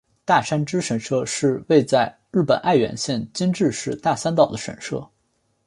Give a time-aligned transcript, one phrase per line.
[0.25, 5.07] 大山只神社是位在日本爱媛县今治市大三岛的神社。